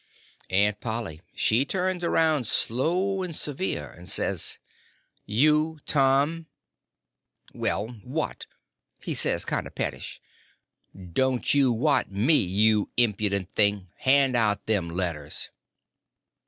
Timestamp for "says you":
4.09-5.77